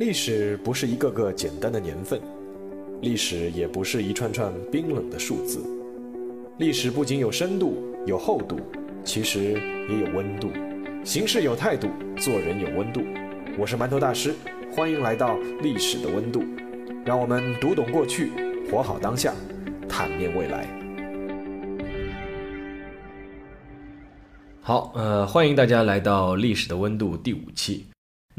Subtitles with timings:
[0.00, 2.18] 历史不是一个个简单的年份，
[3.02, 5.60] 历史也不是一串串冰冷的数字。
[6.56, 8.56] 历史不仅有深度、有厚度，
[9.04, 9.60] 其实
[9.90, 10.48] 也有温度。
[11.04, 13.02] 行事有态度，做人有温度。
[13.58, 14.34] 我是馒头大师，
[14.74, 16.42] 欢迎来到历史的温度。
[17.04, 18.30] 让我们读懂过去，
[18.70, 19.34] 活好当下，
[19.86, 20.66] 探面未来。
[24.62, 27.89] 好，呃，欢迎大家来到历史的温度第五期。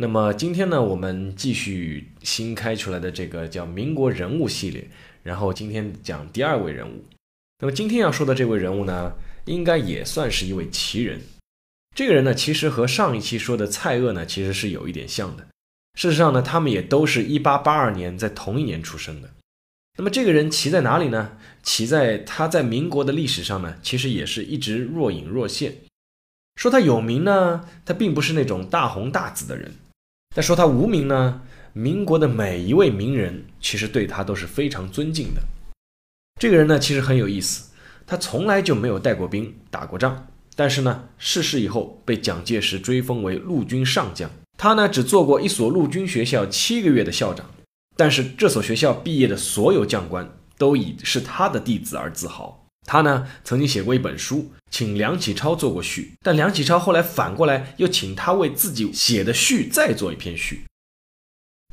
[0.02, 4.90] 那么今天呢，我们继续新开出来的这个叫民国人物系列，
[5.22, 7.06] 然后今天讲第二位人物。
[7.60, 9.12] 那么今天要说的这位人物呢，
[9.46, 11.22] 应该也算是一位奇人。
[11.96, 15.46] 这个人呢，其实和上一期说的蔡锷呢，其实是有一点像的。
[15.94, 19.30] 事实上呢，他们也都是一八八二年在同一年出生的。
[20.00, 21.38] 那么这个人奇在哪里呢？
[21.62, 25.76] 奇在他在民国的历史上呢，其实也是一直若隐若现。
[26.56, 29.70] 说他有名呢，他并不是那种大红大紫的人；
[30.34, 31.42] 再说他无名呢，
[31.74, 35.42] 民国的每一位名人其实对他都是非常尊敬的。
[36.40, 37.70] 这个人呢，其实很有意思，
[38.08, 44.32] 他从来就没有带过兵、打过仗，但是呢，逝世以后被蒋介石追封为陆军上将。
[44.58, 47.46] 他呢，只做过一所陆军学校七个月的校长，
[47.98, 52.61] 但是这所学校毕业的所有将官都以是他的弟子而自豪。
[52.88, 60.64] 他呢曾经写过一本书，请梁启超做过序，但梁启超后来反过来又请他为自己写的序再做一篇序。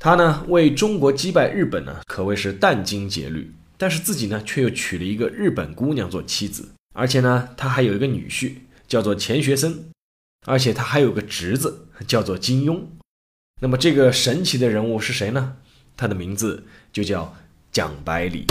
[0.01, 8.53] 他呢为中国击败日本呢可谓是殚精竭虑，但是自己呢却又娶了一个日本姑娘做妻子，而且呢他还有一个女婿
[8.87, 9.91] 叫做钱学森，
[10.47, 12.81] 而且他还有个侄子叫做金庸。
[13.61, 15.57] 那么这个神奇的人物是谁呢？
[15.97, 17.35] 他的名字就叫
[17.73, 18.45] 蒋百里。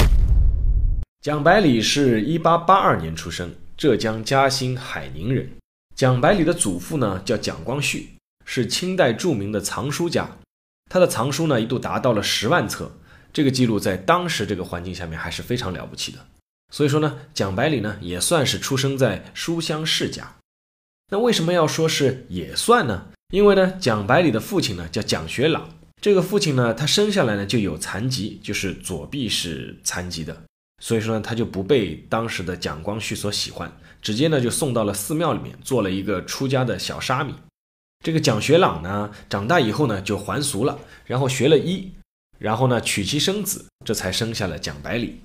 [1.28, 5.52] 蒋百里是一八八二年出生，浙江嘉兴海宁人。
[5.94, 8.12] 蒋百里的祖父呢叫蒋光绪，
[8.46, 10.38] 是清代著名的藏书家。
[10.90, 12.98] 他的藏书呢一度达到了十万册，
[13.34, 16.20] 这个记录在当时这个环境下面还是非常了不起的。
[16.74, 20.38] 所以说呢，蒋百里呢也算是出生在书香世家。
[21.12, 23.08] 那为什么要说是也算呢？
[23.34, 30.44] 因为呢，蒋百里的父亲呢叫蒋学朗，这个父亲呢他生下来呢就有残疾，就是左臂是残疾的。
[30.82, 33.72] 所以说呢，他就不被当时的蒋光绪所喜欢，
[34.02, 37.34] 直接呢就送到了寺庙里面做了一个出家的小沙弥。
[38.06, 41.92] 这个蒋学朗呢，长大以后呢就还俗了，然后学了医，
[42.38, 45.22] 然后呢娶妻生子，这才生下了蒋百里。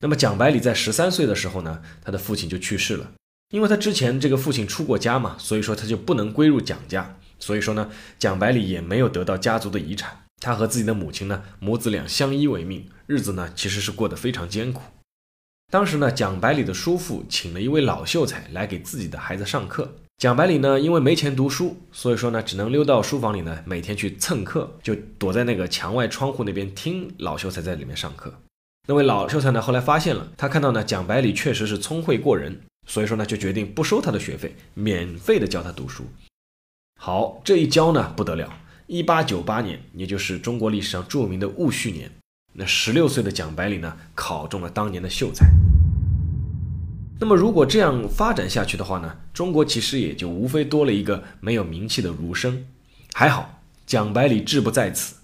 [0.00, 3.12] 那么蒋百里在十三岁的时候呢，他的父亲就去世了，
[3.50, 10.21] 因为他之前这个父亲出过家嘛，所以说他就不能归入蒋家，所以说呢，蒋百里也没有得到家族的遗产。
[10.44, 14.82] 他和自己的母亲呢，母子俩相依为命，日子呢其实是过得非常艰苦。
[15.70, 19.94] 当时呢，蒋百里的叔父请了一位老秀才来给自己的孩子上课。
[20.18, 28.34] 蒋百里呢，因为没钱读书，所以说呢，只能溜到书房里呢，每天去蹭课，就躲在那个墙外窗户那边听老秀才在里面上课。
[28.88, 36.04] 那位老秀才呢，后来发现了，他看到呢，蒋百里确实是聪慧过人，所以说呢，就决定不收他的学费，免费的教他读书。
[37.00, 38.52] 好，这一教呢，不得了。
[38.86, 42.10] 一八九八年，也就是中国历史上著名的戊戌年，
[42.54, 45.46] 那十六岁的蒋百里呢，考中了当年的秀才。
[47.20, 52.66] 那么，如果这样发展下去的话呢，中国其实也就无非多了一个没有名气的儒生。
[53.12, 55.14] 还好，蒋百里志不在此，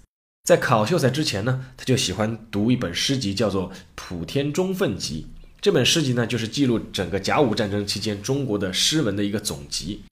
[0.45, 5.27] 在考秀才之前呢，他就喜欢读一本诗集，叫做《普天中愤集》。
[5.59, 10.03] 这本诗集呢，就是记录整个甲午战争期间中国的诗文的一个总集。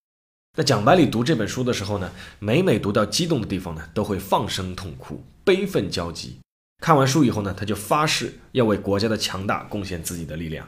[0.60, 6.40] 那蒋百里读这本书的时候呢，每每读到激动的地方呢，都会放声痛哭，悲愤交集。
[6.82, 10.68] 看完书以后呢，他就发誓要为国家的强大贡献自己的力量。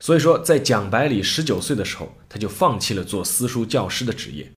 [0.00, 4.50] 所以说，在蒋百里十九岁的时候，他就放弃了做私塾教师的职业，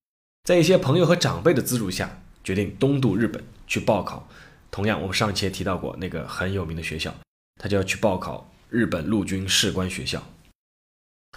[0.43, 4.27] 在一些朋友和长辈的资助下，决定东渡日本去报考。
[4.71, 7.13] 同样，我们上期也提到过那个很有名的学校，
[7.61, 10.23] 他就要去报考日本陆军士官学校。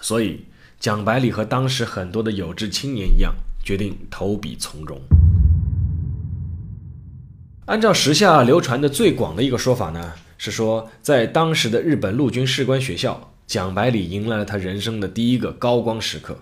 [0.01, 0.43] 所以。
[0.85, 5.01] 蒋百里和当时很多的有志青年一样，决定投笔从戎。
[7.65, 16.37] 按照时下流传的最广的一个说法呢，是说在当时的日本陆军士官学校，蒋百里迎来了他人生的第一个高光时刻。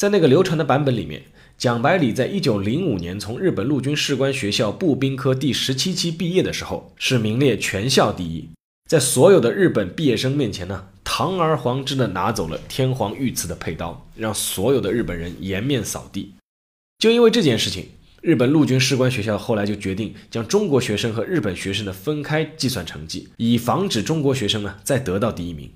[0.00, 1.24] 在那个流传的版本里面，
[1.58, 8.48] 蒋百里在一九零五年从日本陆军士官学校步兵科第十七期毕业的时候，是名列全校第一。
[8.88, 10.86] 在所有的日本毕业生面前呢，
[11.18, 16.32] 堂而皇之的拿走了天皇御赐的佩刀，让所有的日本人颜面扫地。
[17.00, 17.88] 就因为这件事情，
[18.22, 25.68] 日本陆军士官学校后来就决定将中国学生和日本学生的分开计算成绩，以防止中国学生呢再得到第一名。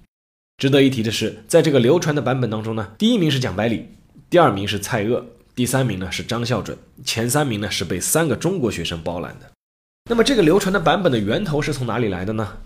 [0.58, 3.88] 值得一提的是，在这个流传的版本当中呢，第一名是蒋百里，
[4.30, 5.24] 第二名是蔡锷，
[5.56, 9.50] 第三名呢是张孝准，前三名呢是被三个中国学生包揽的。
[10.08, 12.58] 那么这个流传的版本的源头是从哪里来的呢？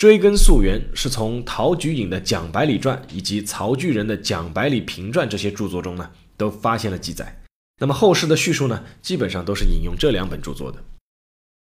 [0.00, 7.42] 追根溯源，是从陶菊隐的《蒋百里传》以及曹巨人的《蒋百里平传》这些著作中呢，都发现了记载。
[7.78, 10.82] 那么后世的叙述呢，基本上都是引用这两本著作的。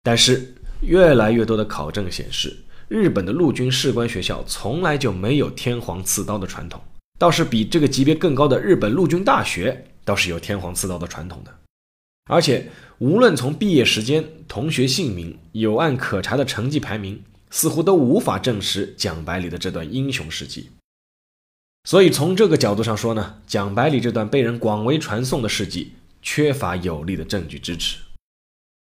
[0.01, 2.57] 但是越来越多的考证显示，
[2.87, 6.81] 日本的陆军士官学校从来就没有天皇赐刀的传统，
[7.19, 11.55] 倒是比这个级别更高的日本陆军大学倒是有天皇赐刀的传统的。
[12.31, 17.21] 而且无论从毕业时间、同学姓名、有案可查的成绩排名，
[17.55, 20.71] 似乎都无法证实蒋百里的这段英雄事迹。
[21.85, 27.99] 所以从这个角度上说呢，蒋百里这段被人广为传颂的事迹缺乏有力的证据支持。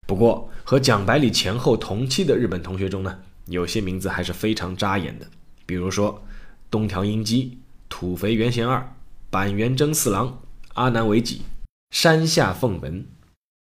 [0.06, 3.18] 不过和蒋百里前后同期的日本同学中呢，
[3.48, 5.26] 有些名字还是非常扎眼的，
[5.66, 6.24] 比如说
[6.70, 7.58] 东条英机、
[7.90, 8.94] 土肥原贤二、
[9.32, 10.40] 板垣征四郎、
[10.76, 11.42] 阿南惟几、
[11.90, 13.08] 山下奉文。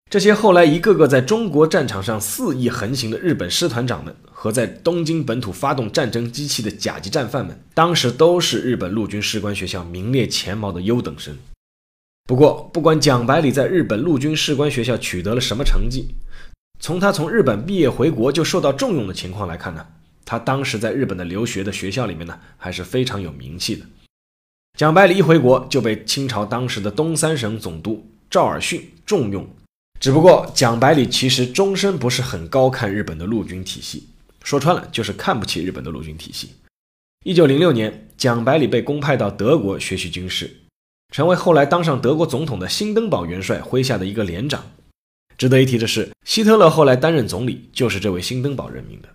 [0.09, 11.37] 这些后来一个个在中国战场上肆意横行的日本师团长们，和在东京本土发动战争机器的甲级战犯们，当时都是日本陆军士官学校名列前茅的优等生。
[12.25, 16.15] 不过，不管蒋百里在日本陆军士官学校取得了什么成绩，
[16.79, 19.85] 从他从日本毕业回国就受到重用的情况来看呢，
[20.23, 23.85] 他当时在日本的留学的学校里面呢，还是非常有名气的。
[24.77, 29.45] 蒋百里一回国就被清朝当时的东三省总督赵尔巽重用。
[29.99, 34.07] 只不过蒋百里其实终身不是很高看日本的陆军体系，
[34.43, 36.51] 说穿了就是看不起日本的陆军体系。
[37.25, 40.61] 一九零六年，蒋百里被公派到德国学习军事，
[41.11, 44.71] 成为后来当上德国总统的辛登堡元帅麾下的一个连长。
[45.37, 49.09] 值得一提的是，希特勒后来担任总理就是这位辛登堡任命的。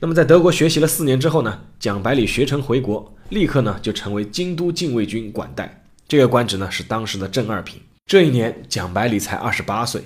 [0.00, 7.80] 那么在德国学习了四年之后呢，蒋百里学成回国，立刻呢就成为京都禁卫军管带，这个官职呢是当时的正二品。
[8.06, 10.02] 这一年，蒋百里才二十八岁。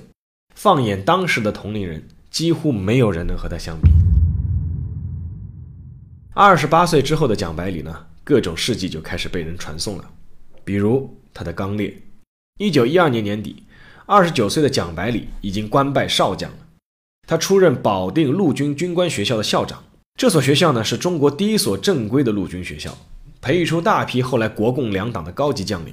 [0.54, 3.90] 放眼当时的同龄人，几乎没有人能和他相比。
[6.32, 10.08] 二十八岁之后的蒋百里呢，各种事迹就开始被人传颂了，
[10.64, 11.92] 比如他的刚烈。
[12.60, 13.64] 一九一二年年底，
[14.06, 16.58] 二十九岁的蒋百里已经官拜少将了。
[17.26, 19.82] 他出任保定陆军军官学校的校长。
[20.16, 22.96] 这所学校呢，是中国第一所正规的陆军学校，
[23.40, 25.92] 培育出大批后来国共两党的高级将领。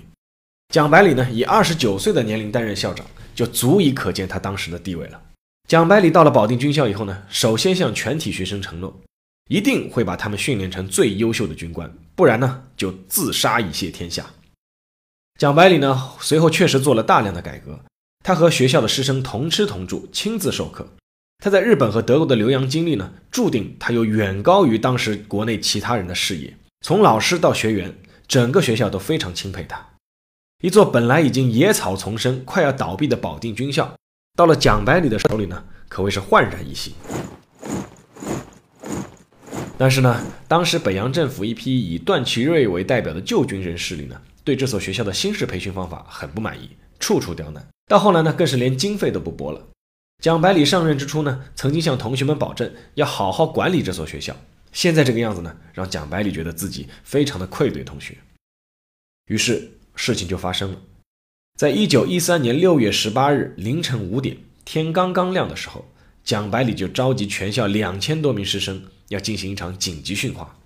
[0.76, 5.22] 蒋百里呢，以二十九岁的年龄担任校长，就足以可见他当时的地位了。
[5.70, 8.94] 蒋百里到了保定军校以后呢，首先向全体学生承诺，
[9.48, 14.26] 一定会把他们训练成最优秀的军官，不然呢，就自杀以谢天下。
[15.40, 17.80] 蒋百里呢，随后确实做了大量的改革，
[18.26, 20.86] 他和学校的师生同吃同住，亲自授课。
[21.42, 26.54] 他在日本和德国的留洋经历呢，注定他有远高于当时国内其他人的视野。
[26.82, 27.96] 从老师到学员，
[28.28, 29.82] 整个学校都非常钦佩他。
[30.62, 33.94] 一座本来已经野草丛生、快要倒闭的保定军校，
[34.38, 36.94] 到了蒋百里的手里呢，可谓是焕然一新。
[39.78, 46.70] 但是呢，当时北洋政府一批以段祺瑞为代表的旧军人势力呢，对这所学校的新式培训方法很不满意，
[47.00, 47.68] 处处刁难。
[47.88, 49.62] 到后来呢，更是连经费都不拨了。
[50.24, 54.34] 蒋百里上任之初呢，曾经向同学们保证要好好管理这所学校。
[54.72, 58.16] 现在这个样子呢，让蒋百里觉得自己非常的愧对同学，
[59.28, 59.70] 于是。
[59.96, 60.82] 事情就发生了，
[61.58, 65.86] 在一九一三年六月十八日凌晨五点，天刚刚亮的时候，
[66.24, 70.58] 蒋百里就召集全校两千多名师生，要进行一场紧急训话。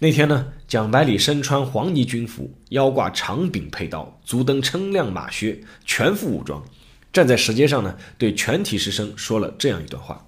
[0.00, 6.64] 那天呢，蒋百里身穿黄呢军服，腰挂长柄佩刀，足蹬锃亮马靴，全副武装，
[7.12, 10.24] 站在石阶上呢，对全体师生说了这样一段话。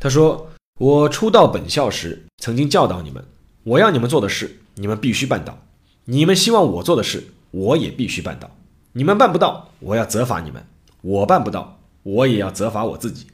[0.00, 3.26] 他说：“我初到本校时，曾经教导你们，
[3.64, 5.60] 我要你们做的事，你们必须办到。”
[6.08, 8.48] 你们希望我做的事，我也必须办到。
[8.92, 10.62] 你们办不到，我要责罚你们；
[11.02, 13.26] 我办不到，我也要责罚我自己。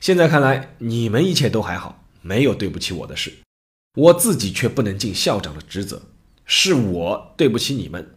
[0.00, 3.32] 现在看来，你们一切都还好，没有对不起我的事，
[3.96, 6.02] 我自己却不能尽校长的职责，
[6.44, 8.10] 是我对不起你们。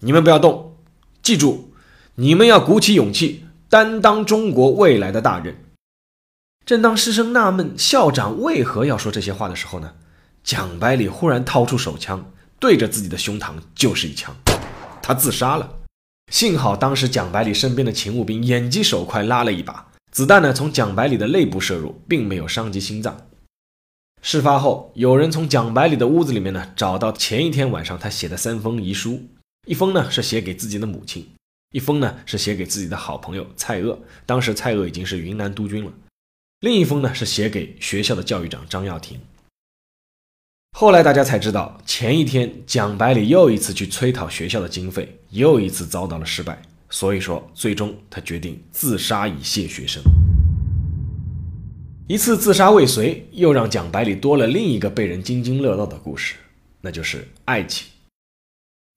[0.00, 0.76] 你们不要动，
[1.22, 1.72] 记住，
[2.16, 5.64] 你们要鼓起勇气，担当中国未来的大任。
[6.66, 9.94] 正当师生纳闷校长为何要说这些话的时候呢，
[10.44, 12.30] 蒋百里忽然掏出手枪。
[12.60, 14.34] 对着自己的胸膛就是一枪，
[15.02, 15.76] 他自杀了。
[16.32, 23.28] 幸好当时蒋百里身边的勤务兵眼疾手快，拉了一把子弹呢，从蒋百里的肋部射入，并没有伤及心脏。
[24.20, 29.22] 事发后，有人从蒋百里的屋子里面呢找到前一天晚上他写的三封遗书，
[29.66, 31.26] 一封呢是写给自己的母亲，
[31.70, 33.96] 一封呢是写给自己的好朋友蔡锷，
[34.26, 35.92] 当时蔡锷已经是云南督军了，
[36.60, 39.20] 另一封呢是写给学校的教育长张耀庭。
[40.72, 46.60] 后来大家才知道，前一天蒋百里又一次去催讨学校的经费，又一次遭到了失败。
[46.90, 50.02] 所以说，最终他决定自杀以谢学生。
[52.06, 56.36] 一次自杀未遂，又让蒋百里多了另一个被人津津乐道的故事，
[56.80, 57.86] 那就是爱情。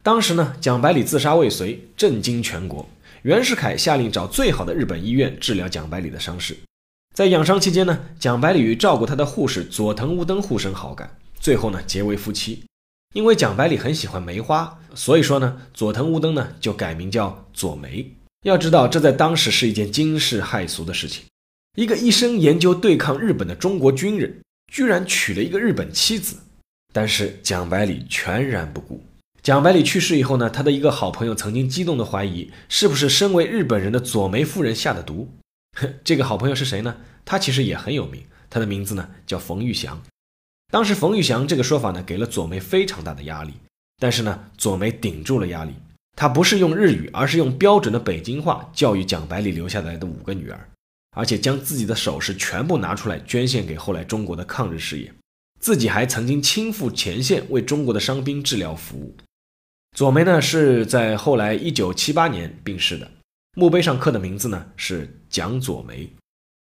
[0.03, 2.87] 当时呢，蒋百里自杀未遂，震惊全国。
[3.23, 6.55] 袁世凯下令找最好的日本医院治疗蒋百里的伤势。
[7.13, 11.09] 在养伤期间呢，蒋百里与照顾他的护士佐藤乌登互生好感，
[11.41, 12.63] 最后呢结为夫妻。
[13.13, 18.09] 因为蒋百里很喜欢梅花，所以说呢，佐藤乌登呢就改名叫佐梅。
[18.45, 21.25] 要知道，这在当时是一件惊世骇俗的事情。
[21.77, 26.37] 一个一生研究对抗日本的中国军人，居然娶了一个日本妻子。
[26.93, 29.03] 但是蒋百里全然不顾。
[29.43, 35.27] 蒋百里去世以后呢，他的一个好朋友曾经激动地怀疑，是不是身为日本人的佐梅夫人下的毒。
[36.03, 36.95] 这个好朋友是谁呢？
[37.25, 40.01] 他其实也很有名，他的名字呢叫冯玉祥。
[40.71, 43.53] 当时冯玉祥这个说法呢，给了左梅非常大的压力。
[43.99, 45.73] 但是呢，左梅顶住了压力，
[46.15, 50.69] 她不是用日语，而是用标准的北京话教育蒋百里留下来的五个女儿，
[51.11, 55.13] 而且将自己的首饰全部拿出来捐献给后来中国的抗日事业，
[55.59, 59.15] 自己还曾经亲赴前线为中国的伤兵治疗服务。
[59.95, 63.11] 左梅呢是在后来一九七八年病逝的。
[63.55, 66.09] 墓碑上刻的名字呢是蒋左梅，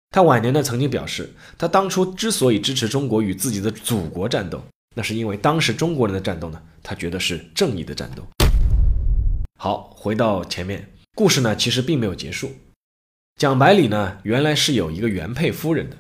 [0.10, 4.64] 他晚年呢曾经表示，他当初之所以支持中国与自己的祖国战斗，
[4.96, 8.24] 那是因为当时中国人的战斗呢，他觉得是正义的战斗。
[9.60, 12.52] 好，回到前面，故事呢其实并没有结束。
[13.36, 15.98] 蒋百里呢原来是有一个原配夫人的，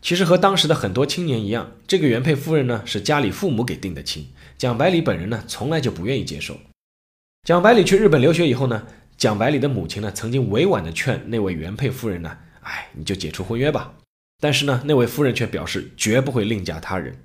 [0.00, 6.56] 其实和当时的很多青年一样，这个原配夫人呢是家里父母给定的亲，蒋百里本人呢从来就不愿意接受。
[7.42, 8.86] 蒋百里去日本留学以后呢。
[9.16, 12.38] 蒋百里的母亲呢，曾经委婉地劝那位原配夫人呢，
[12.70, 13.92] 哎，你就解除婚约吧。
[14.40, 17.20] 但是呢，那位夫人却表示绝不会另嫁他人。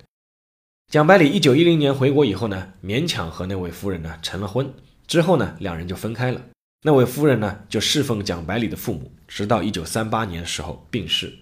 [0.88, 4.72] 蒋百里一九一零年回国以后呢，勉强和那位夫人呢成了婚。
[5.06, 6.40] 之后呢，两人就分开了。
[6.82, 11.32] 那位夫人呢，就侍奉蒋百里的父母，直到一九三八年的时候病逝。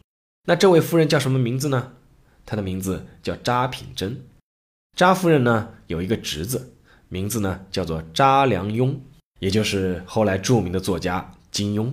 [0.47, 1.93] 那这位夫人叫什么名字呢？
[2.45, 4.23] 她的名字叫查品珍。
[4.97, 6.75] 查夫人呢，有一个侄子，
[7.09, 9.01] 名字呢叫做查良镛。
[9.41, 11.93] 也就是后来著名的作家金庸。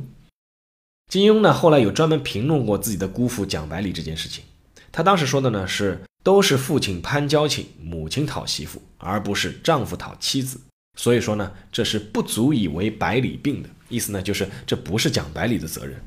[1.12, 4.46] 金庸呢，后来有专门评论过自己的姑父蒋百里这件事情。
[4.94, 10.58] 他当时说的呢是，都是父亲攀交情，母亲讨媳妇，而不是丈夫讨妻子。
[10.98, 16.00] 所以说呢，这是不足以为百里病的意思呢，就是这不是蒋百里的责任。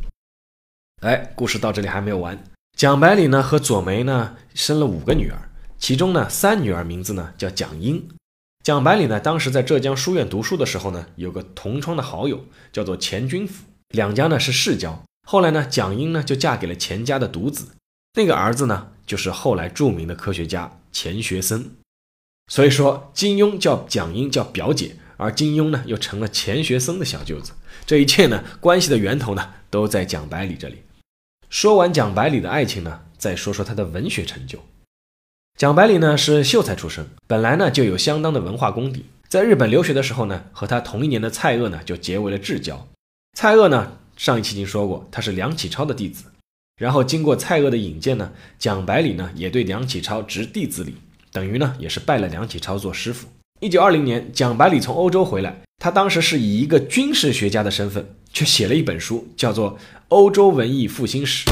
[1.03, 2.43] 哎，故事到这里还没有完。
[2.75, 8.09] 蒋百里呢和左梅呢生了五个女儿，其中呢三女儿名字呢叫蒋英。
[8.63, 15.03] 蒋百里呢，当时在浙江书院读书的时候呢，有个同窗的好友叫做钱君甫，两家呢是世交。
[15.26, 17.69] 后来呢，蒋英呢就嫁给了钱家的独子，
[18.14, 21.71] 那个儿子呢就是后来著名的科学家钱学森。
[22.49, 27.53] 所以说，金庸叫蒋英叫表姐，而金庸呢又成了钱学森的小舅子。
[27.87, 30.83] 这一切呢，关系的源头呢都在蒋百里这里。
[31.49, 34.59] 说完蒋百里的爱情呢，再说说他的文学成就。
[35.57, 39.07] 蒋百里呢是秀才出身，本来呢就有相当的文化功底。
[39.29, 42.87] 在日本留学的时候呢，和他同一年的蔡锷呢就结为了至交。
[43.35, 46.25] 蔡锷呢上一期已经说过，他是梁启超的弟子。
[46.81, 50.95] 然后经过蔡锷的引荐呢，蒋百里呢也对梁启超执弟子礼，
[51.33, 53.26] 等于呢也是拜了梁启超做师傅。
[53.61, 59.76] 一九二零年，蒋百里从欧洲回来，他当时是以一个军事学家的身份，却写了一本书，叫做
[60.09, 61.45] 《欧洲文艺复兴史》。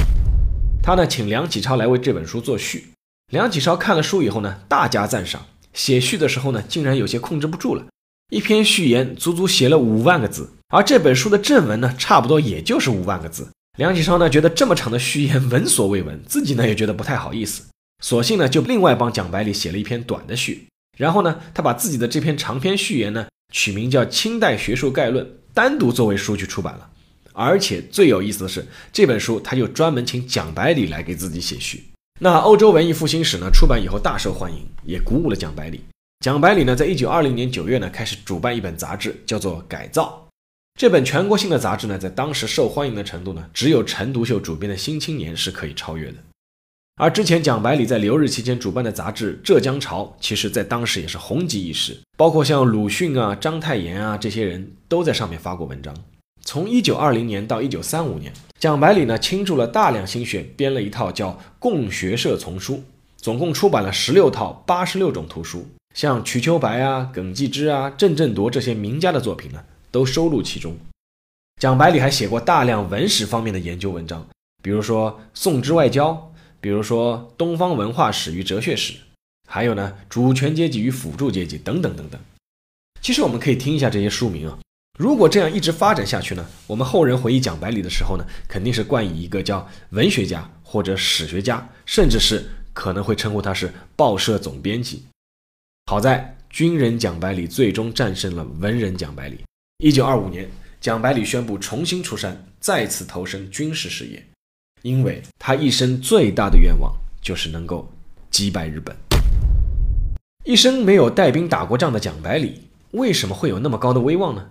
[0.84, 2.92] 他呢请梁启超来为这本书作序。
[3.32, 5.44] 梁启超看了书以后呢，大加赞赏。
[5.72, 7.86] 写序的时候呢，竟然有些控制不住了，
[8.30, 13.46] 一篇序言足足写了五万个字，而这本书的正文呢，差不多也就是五万个字。
[13.76, 17.64] 梁启超呢，觉得这么长的序言闻所未闻，自己呢也觉得不太好意思，
[18.02, 20.66] 索性呢就另外帮蒋百里写了一篇短的序。
[20.96, 26.88] 然后呢，他把自己的这篇长篇序言呢，取名叫《清代学术概论》，单独作为书去出版了。
[27.34, 31.84] 而且最有意思的是，这本书他就专门请蒋百里来给自己写序。
[32.20, 35.82] 那欧洲文艺复兴史呢出版以后大受欢迎，也鼓舞了蒋百里。
[36.24, 40.18] 蒋百里呢，在一九二零年九月呢，开始主办一本杂志，叫做《改造》。
[40.74, 46.16] 这本全国性的杂志呢，在当时受欢迎的程度呢，只有陈独秀主编的《新青年》是可以超越的。
[46.96, 55.94] 而之前蒋百里在留日期间主办的杂志《浙江潮》，其实在当时也是红极一时，包括像鲁迅啊、章太炎啊这些人都在上面发过文章。
[56.44, 62.74] 从一九二零年到一九三五年，蒋百里呢倾注了大量心血，编了一套叫《共学社丛书》，
[63.16, 69.62] 总共出版了十六套八十六种图书，像瞿秋白啊、耿继之啊、郑振铎这些名家的作品呢，
[69.92, 70.76] 都收录其中。
[71.60, 74.26] 蒋百里还写过大量文史方面的研究文章，
[74.60, 78.94] 比如说宋之外交，比如说东方文化史与哲学史，
[79.48, 82.20] 还有呢，主权阶级与辅助阶级等等等等。
[83.00, 84.58] 其实我们可以听一下这些书名啊。
[84.98, 95.04] 如果这样一直发展下去呢，我们后人回忆蒋百里的时候呢，肯定是冠以一个叫文学家或者史学家，甚至是可能会称呼他是报社总编辑。
[95.86, 99.40] 好在军人蒋百里最终战胜了文人蒋百里。
[99.82, 100.48] 一九二五年，
[100.80, 104.24] 蒋百里宣布重新出山，再次投身军事事业，
[104.82, 107.92] 因为他一生最大的愿望就是能够
[108.30, 108.94] 击败日本。
[110.44, 112.60] 一生没有带兵打过仗的蒋百里，
[112.92, 114.50] 为什么会有那么高的威望呢？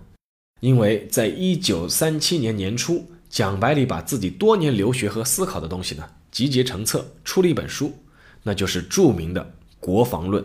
[0.60, 7.90] 因为在一九三七年年初，蒋百里把自己多年留学和思考的东西呢集结成册，出了一本书，
[8.42, 9.40] 那就是著名的
[9.80, 10.44] 《国防论》。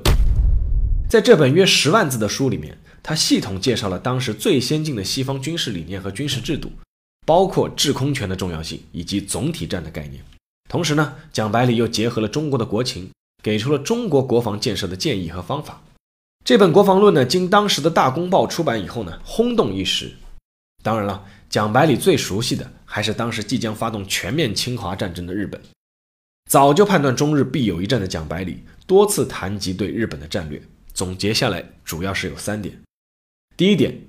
[1.10, 2.78] 在这本约十万字的书里面，
[3.08, 6.70] 他系统介绍了当时最先进的西方军事理念和军事制度，
[7.26, 10.22] 包括制空权的重要性以及总体战的概念。
[10.68, 13.10] 同时呢，蒋百里又结合了中国的国情。
[13.44, 15.82] 给出了中国国防建设的建议和方法。
[16.44, 20.12] 这本国防论呢，经当时的大公报出版以后呢，轰动一时。
[20.84, 25.62] 当然了，蒋百里最熟悉的还是当时即将发动全面侵华战争的日本。
[26.50, 30.62] 早就判断中日必有一战的蒋百里，多次谈及对日本的战略。
[30.94, 32.78] 总结下来，主要是有三点。
[33.58, 34.00] 第一点，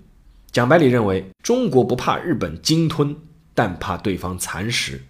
[0.52, 3.16] 蒋百里认为中国不怕日本鲸吞，
[3.54, 5.02] 但怕对方蚕食。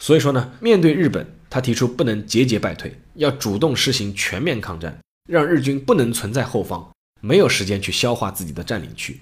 [0.00, 1.26] 所以说呢，面对日本。
[1.52, 4.98] 他提出不能节节败退，要主动实行全面抗战，
[5.28, 9.20] 让日军不能存在后方，没有时间去消化自己的占领区。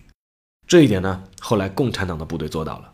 [0.68, 2.92] 这一点呢，后来共产党的部队做到了。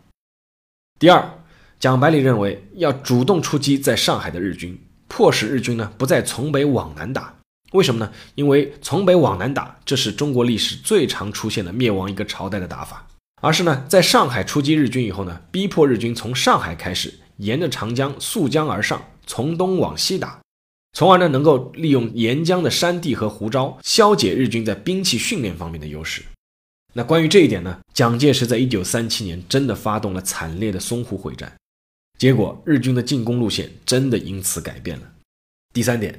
[0.97, 1.43] 第二，
[1.79, 4.75] 蒋百里认为要主动出击在上海的日军，
[5.07, 7.36] 迫使日军呢不再从北往南打。
[7.73, 8.11] 为什么呢？
[8.35, 13.07] 因为从北往南打，这是中国历史最常出现的灭亡一个朝代的打法。
[13.41, 19.01] 而是呢，在上海出击日军以后呢，逼迫日军从上海开始，沿着长江溯江而上。
[19.29, 20.39] 从东往西打，
[20.93, 26.23] 从而呢能够利用沿江的山地和湖沼，消解日军在兵器训练方面的优势。
[26.93, 31.53] 那关于这一点呢，蒋介石在一九三七年真的发动了惨烈的淞沪会战，
[32.17, 35.03] 结果日军的进攻路线真的因此改变了。
[35.73, 36.17] 第三点，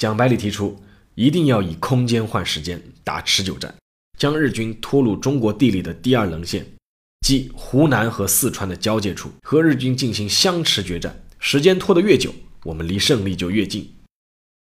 [0.00, 0.80] 蒋百里提出
[1.14, 3.74] 一定要以空间换时间，打持久战，
[4.18, 6.64] 将日军拖入中国地理的第二棱线，
[7.20, 11.22] 即湖南和四川的交界处，和日军进行相持决战。
[11.38, 12.34] 时间拖得越久，
[12.64, 13.92] 我们离胜利就越近。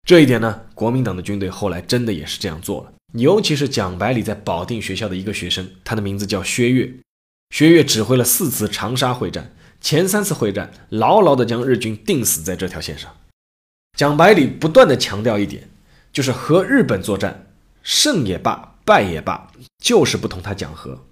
[0.07, 2.93] 这一点呢，国民党的军队后来真的也是这样做了。
[3.15, 6.93] 尤其是蒋百里在保定学校的一个学生，他的名字叫薛岳。
[7.55, 13.11] 薛岳指挥了四次长沙会战，前三次会战牢牢地将日军钉死在这条线上。
[13.97, 15.69] 蒋百里不断地强调一点，
[16.13, 17.47] 就是和日本作战，
[17.83, 21.07] 胜也罢，败也罢，就是不同他讲和。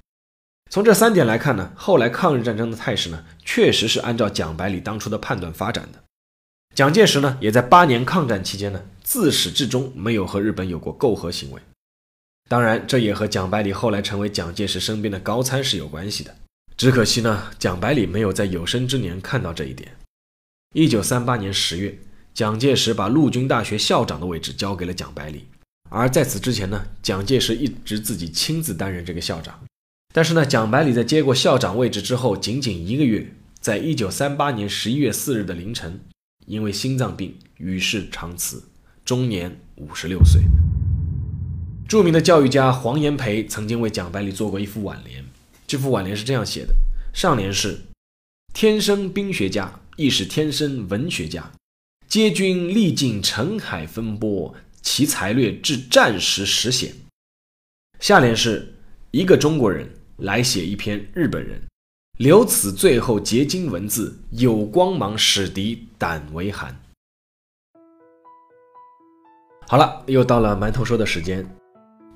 [0.71, 6.03] 从这三点来看呢，后来抗日战争的态势呢，确实是按照蒋百里当初的判断发展的。
[6.75, 11.61] 蒋介石呢，也在八年抗战期间呢，自始至终没有和日本有过媾和行为。
[12.49, 16.35] 当然，这也和蒋百里后来成为蒋介石身边的高参是有关系的。
[16.77, 19.97] 只可惜呢，蒋百里没有在有生之年看到这一点。
[20.73, 21.99] 一九三八年十月，
[22.33, 25.45] 蒋介石把陆军大学校长的位置交给了蒋百里，
[25.89, 29.61] 而在此之前呢，蒋介石一直自己亲自担任这个校长。
[30.15, 36.01] 但是呢，蒋百里在接过校长位置之后，仅仅一个月，在一九三八年十一月四日的凌晨，
[36.47, 38.63] 因为心脏病与世长辞，
[39.05, 40.43] 终年五十六岁。
[41.87, 45.25] 著名的教育家黄炎培曾经为蒋百里做过一副挽联，
[45.67, 46.75] 这副挽联是这样写的：
[47.13, 47.79] 上联是
[48.55, 51.51] “天生兵学家，亦是天生文学家，
[52.11, 56.93] 皆军历尽尘海风波，其才略至战时实显”，
[58.01, 58.75] 下联是
[59.13, 59.89] 一个中国人。
[60.17, 61.59] 来写一篇日本人，
[62.19, 66.79] 留此最后结晶文字，有光芒使敌胆为寒。
[69.67, 71.49] 好了，又到了馒头说的时间，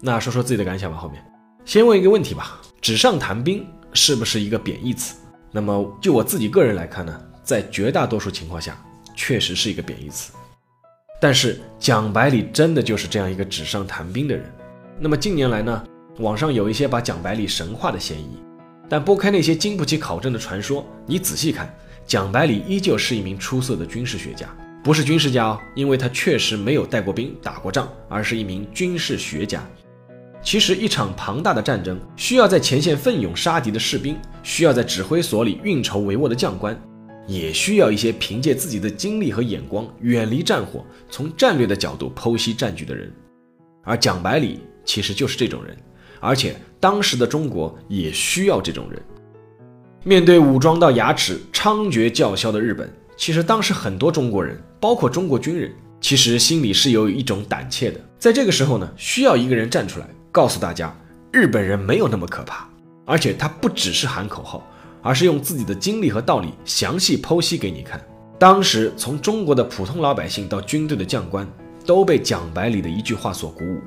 [0.02, 0.98] 那说说自己的感想吧。
[0.98, 1.24] 后面
[1.64, 5.16] 先问一个问题吧：纸上谈兵是不是一个贬义词？
[5.50, 8.76] 那么就我自己个人来看呢，在绝大多数情况下，
[9.14, 10.32] 确实是一个贬义词。
[11.20, 14.44] 但是蒋百里真的就是这样一个纸上谈兵的人。
[14.98, 15.84] 那么近年来呢？
[16.18, 18.38] 网上有一些把蒋百里神话的嫌疑，
[18.88, 21.74] 但拨开那些经不起考证的传说，你仔细看，
[22.06, 24.46] 蒋百里依旧是一名出色的军事学家，
[24.84, 29.66] 不是军事家哦，因为他确实没有带过兵、打过仗，而是一名军事学家。
[30.40, 36.80] 其实，一场庞大的战争需要在前线奋勇杀敌的士兵，需要在指挥所里运筹帷幄的将官，
[37.26, 43.12] 也需要一些凭借自己的经历和眼光，远离战火，从战略的角度剖析战局的人。
[43.82, 45.76] 而蒋百里其实就是这种人。
[46.20, 49.02] 而且当时的中国也需要这种人。
[50.04, 58.00] 面对武装到牙齿、猖獗叫嚣的日本，其实当时很多中国人，包括中国军人，其实心里是有一种胆怯的。
[58.18, 60.94] 在这个时候呢，需要一个人站出来，告诉大家，
[61.30, 62.66] 日本人没有那么可怕，
[63.04, 64.66] 而且他不只是喊口号，
[65.04, 68.00] 而是用自己的经历和道理详细剖析给你看。
[68.38, 71.46] 当时从中国的普通老百姓到军队的将官，
[71.84, 73.80] 都被蒋百里的一句话所鼓舞。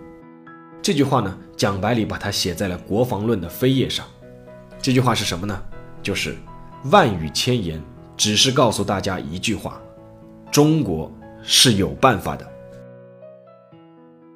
[0.81, 4.05] 这句话呢，蒋百里把它写在了《国防论》的扉页上。
[4.79, 5.59] 这句话是什么呢？
[6.03, 6.37] 就是
[6.91, 7.81] 万语千言，
[8.15, 9.81] 只是告诉大家一句话：
[10.51, 12.47] 中国是有办法的。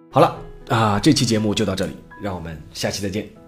[0.10, 0.36] 好了
[0.68, 3.41] 啊，这期节目就到这里，让我们下期再见。